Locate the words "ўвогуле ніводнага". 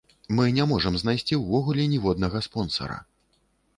1.43-2.43